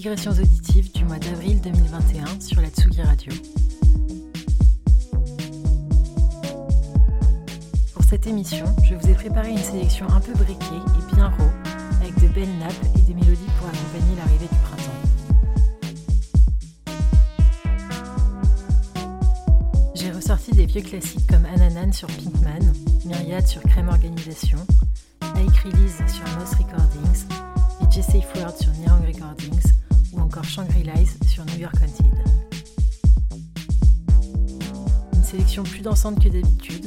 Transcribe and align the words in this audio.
Digressions 0.00 0.32
auditives 0.32 0.90
du 0.92 1.04
mois 1.04 1.18
d'avril 1.18 1.60
2021 1.60 2.40
sur 2.40 2.62
la 2.62 2.70
Tsugi 2.70 3.02
Radio. 3.02 3.34
Pour 7.92 8.02
cette 8.04 8.26
émission, 8.26 8.64
je 8.88 8.94
vous 8.94 9.10
ai 9.10 9.12
préparé 9.12 9.50
une 9.50 9.58
sélection 9.58 10.08
un 10.08 10.20
peu 10.20 10.32
briquée 10.32 10.54
et 10.64 11.14
bien 11.14 11.28
raw, 11.28 11.44
avec 12.00 12.18
de 12.18 12.28
belles 12.28 12.58
nappes 12.58 12.72
et 12.96 13.00
des 13.02 13.12
mélodies 13.12 13.50
pour 13.58 13.68
accompagner 13.68 14.16
l'arrivée 14.16 14.48
du 14.50 14.56
printemps. 14.64 15.00
J'ai 19.94 20.12
ressorti 20.12 20.52
des 20.52 20.64
vieux 20.64 20.80
classiques 20.80 21.26
comme 21.26 21.44
Ananan 21.44 21.92
sur 21.92 22.08
Pinkman, 22.08 22.72
Myriad 23.04 23.46
sur 23.46 23.60
Crème 23.64 23.90
Organisation, 23.90 24.66
plus 35.82 36.20
que 36.20 36.28
d'habitude, 36.28 36.79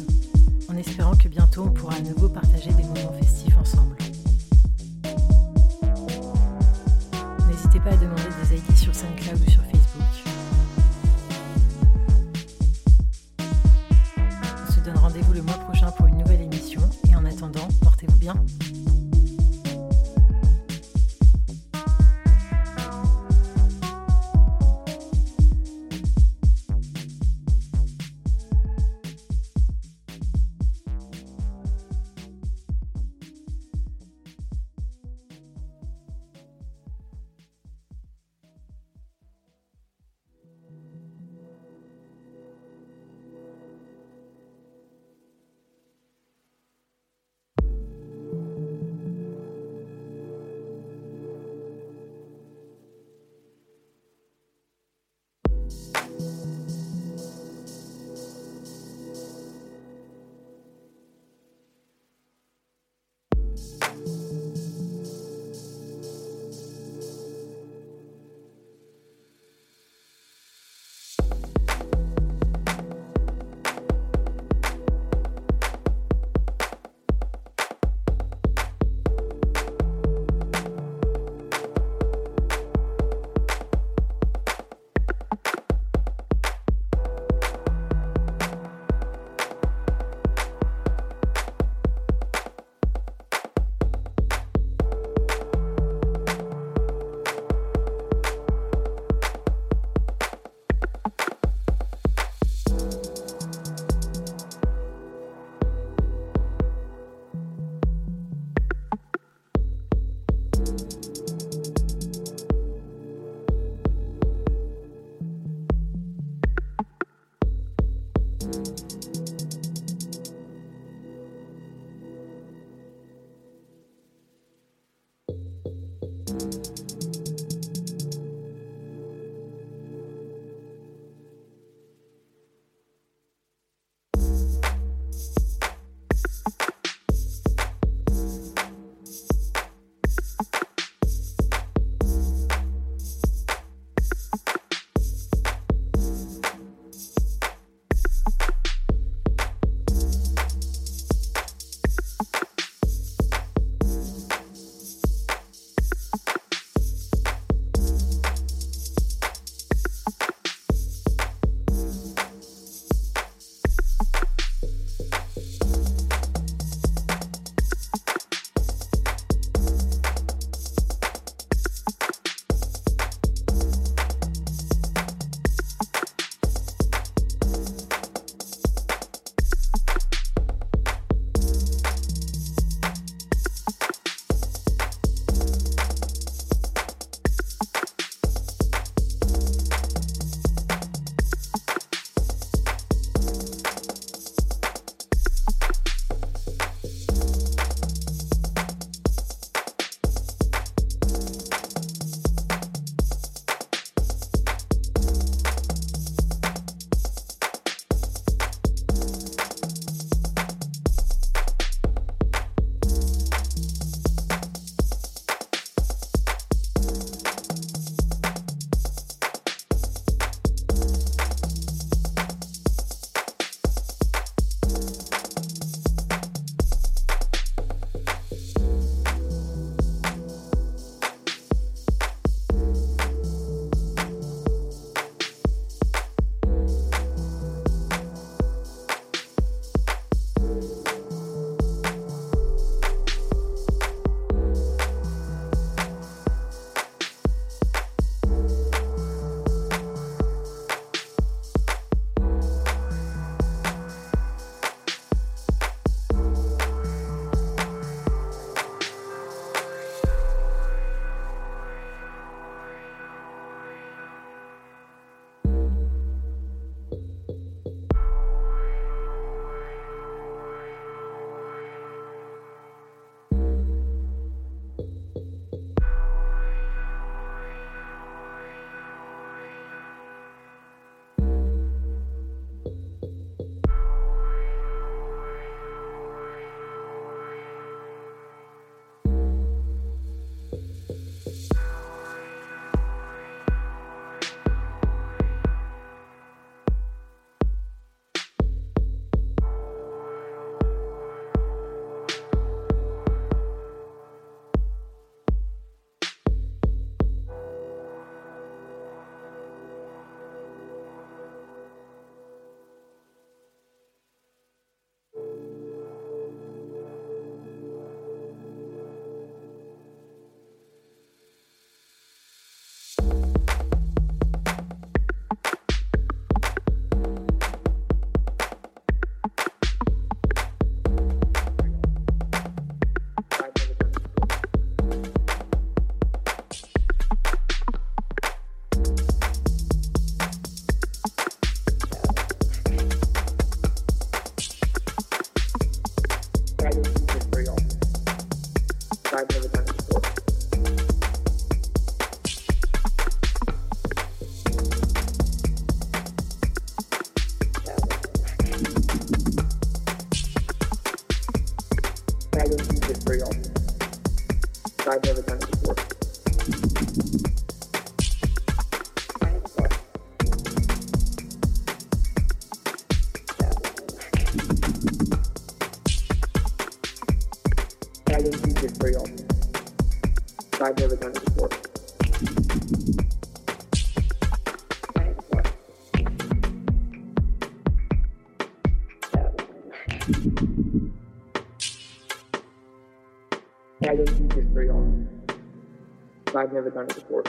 because 396.33 396.47
I've 396.47 396.53
never 396.53 396.69
done 396.69 396.85
it 396.85 396.95
before. 396.95 397.23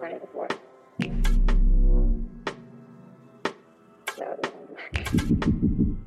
Done 0.00 0.12
it 0.12 0.20
before. 0.20 0.48
Um, 1.80 2.28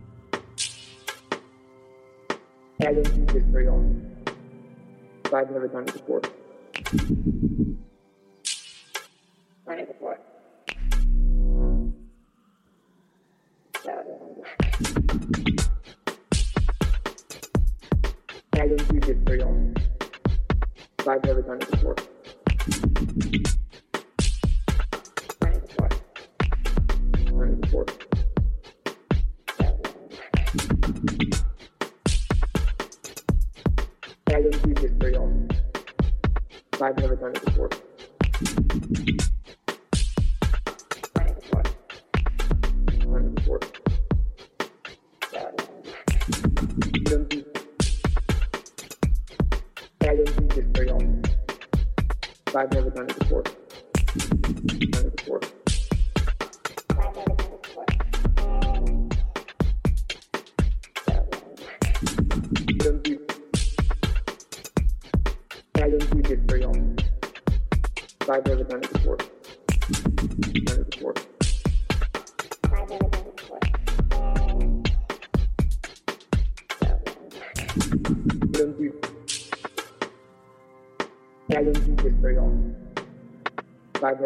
I 2.81 2.93
don't 2.93 3.03
do 3.03 3.25
this 3.33 3.43
very 3.51 3.67
often. 3.67 4.15
I've 5.33 5.51
never 5.51 5.67
done 5.67 5.87
it 5.87 5.93
before. 5.93 6.21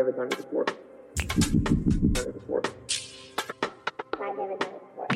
never 0.02 0.18
done 0.18 0.28
it 0.32 0.38
before. 0.38 0.66
Done 0.66 2.28
it 2.28 2.34
before. 2.34 2.64
I've 4.20 4.36
never 4.36 4.56
done 4.58 4.72
it 4.72 4.80
before. 4.96 5.08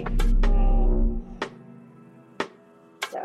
So 3.09 3.17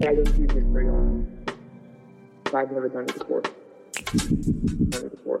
I 0.00 0.14
don't 0.14 0.36
do 0.36 0.46
this 0.46 0.64
very 0.72 0.88
often. 0.88 1.44
I've 2.54 2.72
never 2.72 2.88
done 2.88 3.04
it 3.04 3.18
before. 3.18 3.42
Done 3.42 5.04
it 5.04 5.10
before. 5.10 5.40